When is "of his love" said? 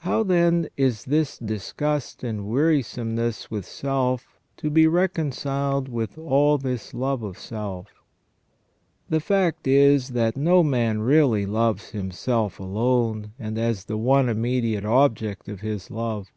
15.48-16.28